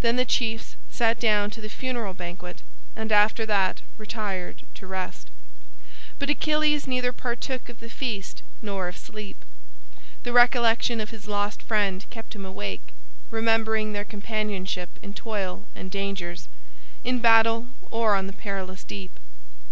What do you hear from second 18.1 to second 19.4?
on the perilous deep.